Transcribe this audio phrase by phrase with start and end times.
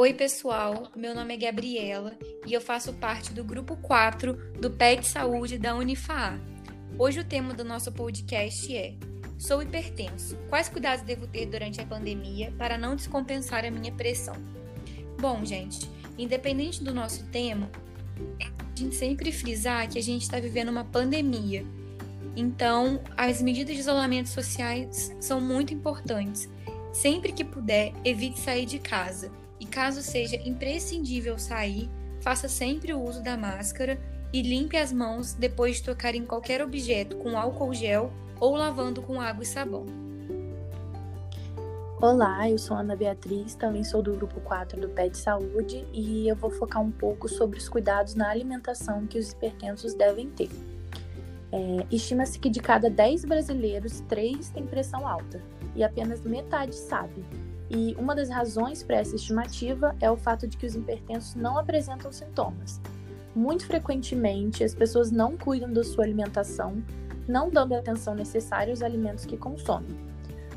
[0.00, 0.90] Oi, pessoal.
[0.96, 2.16] Meu nome é Gabriela
[2.46, 6.40] e eu faço parte do grupo 4 do PET Saúde da Unifaa.
[6.98, 8.94] Hoje o tema do nosso podcast é
[9.38, 10.38] Sou hipertenso.
[10.48, 14.34] Quais cuidados devo ter durante a pandemia para não descompensar a minha pressão?
[15.20, 15.86] Bom, gente,
[16.16, 17.70] independente do nosso tema,
[18.40, 21.62] a gente sempre frisar que a gente está vivendo uma pandemia.
[22.34, 26.48] Então, as medidas de isolamento sociais são muito importantes.
[26.90, 29.30] Sempre que puder, evite sair de casa.
[29.60, 31.90] E caso seja imprescindível sair,
[32.22, 34.00] faça sempre o uso da máscara
[34.32, 38.10] e limpe as mãos depois de tocar em qualquer objeto com álcool gel
[38.40, 39.84] ou lavando com água e sabão.
[42.00, 46.34] Olá, eu sou Ana Beatriz, também sou do grupo 4 do PET Saúde e eu
[46.34, 50.48] vou focar um pouco sobre os cuidados na alimentação que os hipertensos devem ter.
[51.52, 55.42] É, Estima-se que de cada 10 brasileiros, 3 têm pressão alta
[55.74, 57.24] e apenas metade sabe.
[57.70, 61.56] E uma das razões para essa estimativa é o fato de que os hipertensos não
[61.56, 62.80] apresentam sintomas.
[63.34, 66.82] Muito frequentemente, as pessoas não cuidam da sua alimentação,
[67.28, 69.96] não dando a atenção necessária aos alimentos que consomem.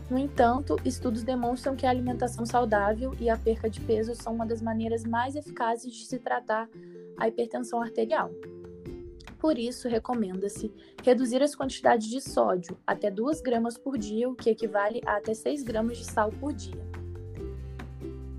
[0.09, 4.45] No entanto, estudos demonstram que a alimentação saudável e a perca de peso são uma
[4.45, 6.67] das maneiras mais eficazes de se tratar
[7.17, 8.31] a hipertensão arterial.
[9.43, 14.49] Por isso, recomenda-se reduzir as quantidades de sódio até 2 gramas por dia, o que
[14.49, 16.81] equivale a até 6 gramas de sal por dia.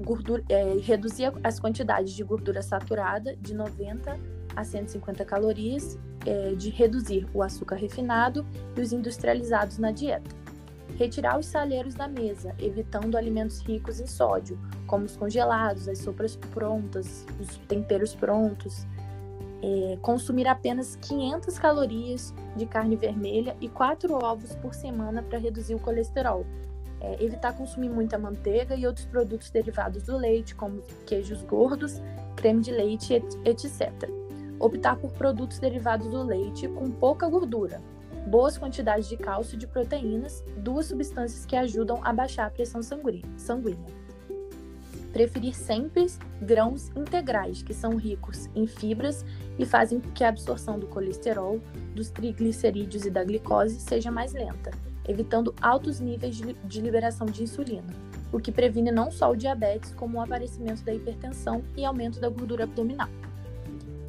[0.01, 4.19] Gordura, é, reduzir as quantidades de gordura saturada de 90
[4.57, 10.35] a 150 calorias, é, de reduzir o açúcar refinado e os industrializados na dieta.
[10.97, 16.35] Retirar os saleiros da mesa, evitando alimentos ricos em sódio, como os congelados, as sopas
[16.35, 18.87] prontas, os temperos prontos.
[19.67, 25.75] É, consumir apenas 500 calorias de carne vermelha e 4 ovos por semana para reduzir
[25.75, 26.45] o colesterol.
[27.01, 32.03] É, evitar consumir muita manteiga e outros produtos derivados do leite, como queijos gordos,
[32.37, 33.15] creme de leite,
[33.45, 34.25] etc
[34.59, 37.81] optar por produtos derivados do leite com pouca gordura,
[38.27, 42.81] boas quantidades de cálcio e de proteínas, duas substâncias que ajudam a baixar a pressão
[42.83, 44.04] sanguínea.
[45.15, 46.09] Preferir sempre
[46.43, 49.25] grãos integrais, que são ricos em fibras
[49.57, 51.61] e fazem com que a absorção do colesterol,
[51.95, 54.73] dos triglicerídeos e da glicose seja mais lenta,
[55.09, 57.95] evitando altos níveis de liberação de insulina,
[58.33, 62.29] o que previne não só o diabetes, como o aparecimento da hipertensão e aumento da
[62.29, 63.09] gordura abdominal.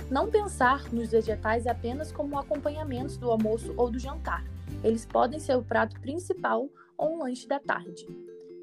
[0.09, 4.43] Não pensar nos vegetais apenas como acompanhamentos do almoço ou do jantar.
[4.83, 6.67] Eles podem ser o prato principal
[6.97, 8.07] ou um lanche da tarde.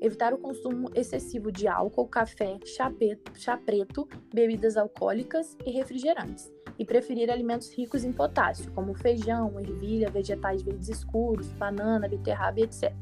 [0.03, 6.53] Evitar o consumo excessivo de álcool, café, chá preto, bebidas alcoólicas e refrigerantes.
[6.79, 12.93] E preferir alimentos ricos em potássio, como feijão, ervilha, vegetais verdes escuros, banana, beterraba, etc.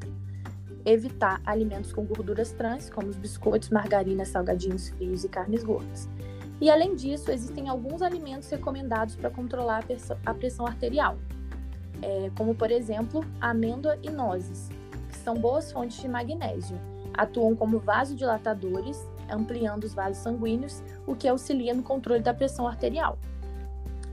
[0.84, 6.08] Evitar alimentos com gorduras trans, como os biscoitos, margarina, salgadinhos frios e carnes gordas
[6.60, 9.82] e além disso, existem alguns alimentos recomendados para controlar
[10.26, 11.16] a pressão arterial,
[12.02, 14.68] é, como por exemplo amêndoa e nozes,
[15.08, 16.76] que são boas fontes de magnésio.
[17.14, 23.18] Atuam como vasodilatadores, ampliando os vasos sanguíneos, o que auxilia no controle da pressão arterial.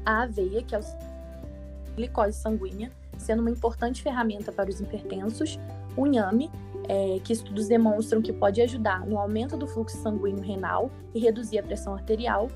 [0.06, 0.82] A aveia, que é a
[1.96, 5.60] glicose sanguínea, sendo uma importante ferramenta para os hipertensos,
[5.96, 6.52] o inhame,
[6.88, 11.60] é, que estudos demonstram que pode ajudar no aumento do fluxo sanguíneo renal e reduzir
[11.60, 12.48] a pressão arterial,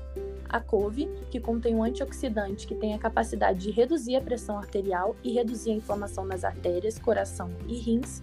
[0.48, 5.16] a couve, que contém um antioxidante que tem a capacidade de reduzir a pressão arterial
[5.24, 8.22] e reduzir a inflamação nas artérias, coração e rins,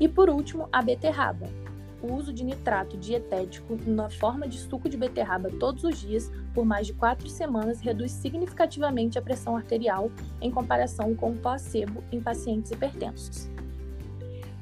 [0.00, 1.46] e por último, a beterraba.
[2.02, 6.64] O uso de nitrato dietético na forma de suco de beterraba todos os dias por
[6.64, 12.18] mais de quatro semanas reduz significativamente a pressão arterial em comparação com o placebo em
[12.18, 13.50] pacientes hipertensos.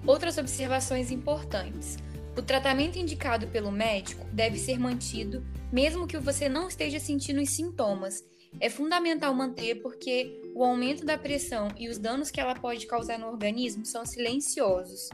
[0.05, 1.97] Outras observações importantes.
[2.37, 7.51] O tratamento indicado pelo médico deve ser mantido mesmo que você não esteja sentindo os
[7.51, 8.25] sintomas.
[8.61, 13.17] É fundamental manter porque o aumento da pressão e os danos que ela pode causar
[13.17, 15.09] no organismo são silenciosos.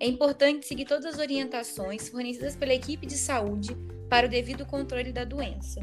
[0.00, 3.76] É importante seguir todas as orientações fornecidas pela equipe de saúde
[4.08, 5.80] para o devido controle da doença.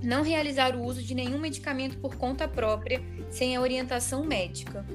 [0.00, 4.86] Não realizar o uso de nenhum medicamento por conta própria sem a orientação médica.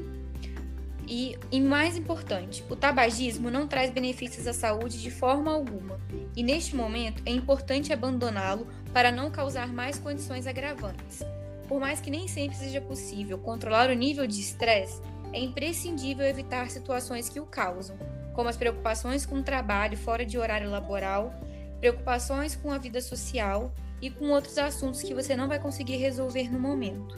[1.06, 6.00] E, e mais importante, o tabagismo não traz benefícios à saúde de forma alguma,
[6.34, 11.26] e neste momento é importante abandoná-lo para não causar mais condições agravantes.
[11.68, 15.02] Por mais que nem sempre seja possível controlar o nível de estresse,
[15.34, 17.98] é imprescindível evitar situações que o causam,
[18.34, 21.34] como as preocupações com o trabalho fora de horário laboral,
[21.80, 26.50] preocupações com a vida social e com outros assuntos que você não vai conseguir resolver
[26.52, 27.18] no momento.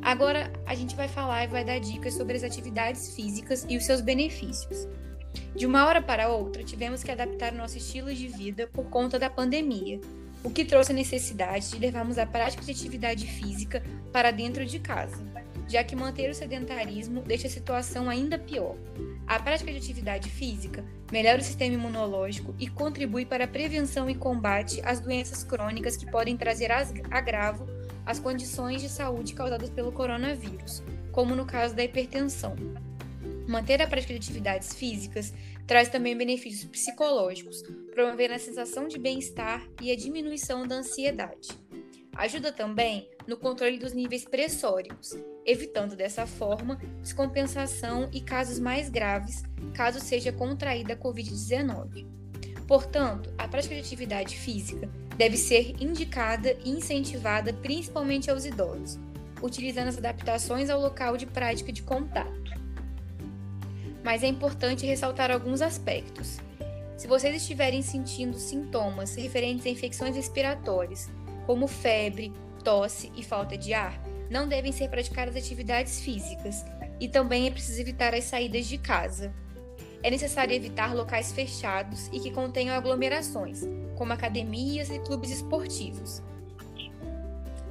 [0.00, 3.84] Agora a gente vai falar e vai dar dicas sobre as atividades físicas e os
[3.84, 4.88] seus benefícios.
[5.54, 9.28] De uma hora para outra, tivemos que adaptar nosso estilo de vida por conta da
[9.28, 10.00] pandemia,
[10.42, 13.82] o que trouxe a necessidade de levarmos a prática de atividade física
[14.12, 15.16] para dentro de casa,
[15.66, 18.76] já que manter o sedentarismo deixa a situação ainda pior.
[19.26, 24.14] A prática de atividade física melhora o sistema imunológico e contribui para a prevenção e
[24.14, 26.70] combate às doenças crônicas que podem trazer
[27.10, 27.66] agravo
[28.06, 30.82] às condições de saúde causadas pelo coronavírus,
[31.12, 32.56] como no caso da hipertensão.
[33.48, 35.32] Manter a prática de atividades físicas
[35.66, 37.62] traz também benefícios psicológicos,
[37.94, 41.48] promovendo a sensação de bem-estar e a diminuição da ansiedade.
[42.14, 45.16] Ajuda também no controle dos níveis pressóricos,
[45.46, 49.42] evitando dessa forma descompensação e casos mais graves
[49.72, 52.06] caso seja contraída a Covid-19.
[52.66, 58.98] Portanto, a prática de atividade física deve ser indicada e incentivada principalmente aos idosos,
[59.40, 62.57] utilizando as adaptações ao local de prática de contato
[64.08, 66.38] mas é importante ressaltar alguns aspectos.
[66.96, 71.10] Se vocês estiverem sentindo sintomas referentes a infecções respiratórias,
[71.44, 72.32] como febre,
[72.64, 76.64] tosse e falta de ar, não devem ser praticadas atividades físicas
[76.98, 79.30] e também é preciso evitar as saídas de casa.
[80.02, 83.60] É necessário evitar locais fechados e que contenham aglomerações,
[83.94, 86.22] como academias e clubes esportivos.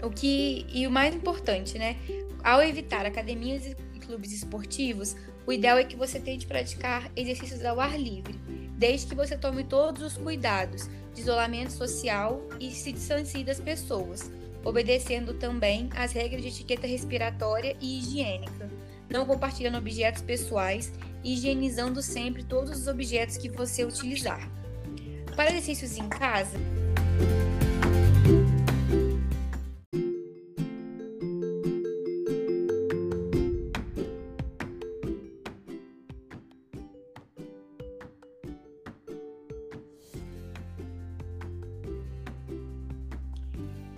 [0.04, 1.96] O que e o mais importante, né?
[2.44, 5.16] Ao evitar academias e clubes esportivos,
[5.48, 8.38] o ideal é que você tente praticar exercícios ao ar livre,
[8.78, 14.30] desde que você tome todos os cuidados de isolamento social e se distancie das pessoas,
[14.62, 18.70] obedecendo também às regras de etiqueta respiratória e higiênica,
[19.10, 20.92] não compartilhando objetos pessoais
[21.24, 24.52] e higienizando sempre todos os objetos que você utilizar.
[25.34, 26.58] Para exercícios em casa,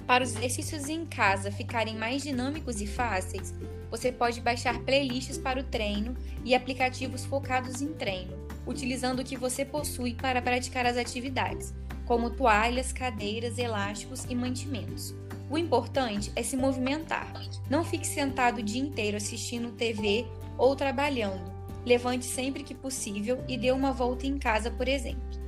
[0.10, 3.54] Para os exercícios em casa ficarem mais dinâmicos e fáceis,
[3.92, 8.36] você pode baixar playlists para o treino e aplicativos focados em treino,
[8.66, 11.76] utilizando o que você possui para praticar as atividades,
[12.08, 15.14] como toalhas, cadeiras, elásticos e mantimentos.
[15.48, 17.32] O importante é se movimentar.
[17.70, 20.26] Não fique sentado o dia inteiro assistindo TV
[20.58, 21.54] ou trabalhando.
[21.86, 25.39] Levante sempre que possível e dê uma volta em casa, por exemplo.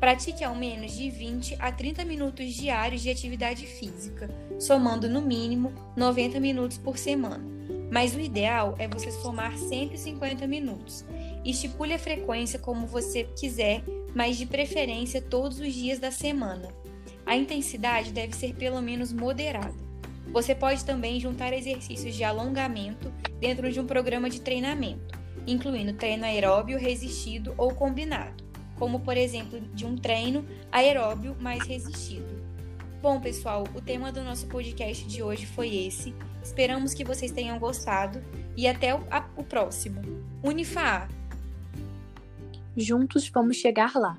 [0.00, 5.72] Pratique ao menos de 20 a 30 minutos diários de atividade física, somando no mínimo
[5.96, 7.44] 90 minutos por semana.
[7.90, 11.04] Mas o ideal é você somar 150 minutos.
[11.44, 13.82] Estipule a frequência como você quiser,
[14.14, 16.68] mas de preferência todos os dias da semana.
[17.26, 19.74] A intensidade deve ser pelo menos moderada.
[20.28, 26.24] Você pode também juntar exercícios de alongamento dentro de um programa de treinamento, incluindo treino
[26.24, 28.47] aeróbio resistido ou combinado
[28.78, 32.38] como por exemplo de um treino aeróbio mais resistido.
[33.00, 36.14] Bom, pessoal, o tema do nosso podcast de hoje foi esse.
[36.42, 38.22] Esperamos que vocês tenham gostado
[38.56, 40.00] e até o, a, o próximo.
[40.42, 41.08] Unifa!
[42.76, 44.18] Juntos vamos chegar lá.